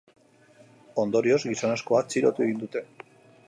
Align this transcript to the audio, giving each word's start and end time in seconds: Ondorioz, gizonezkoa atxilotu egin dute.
Ondorioz, 1.03 1.39
gizonezkoa 1.51 2.03
atxilotu 2.07 2.47
egin 2.47 2.61
dute. 2.67 2.87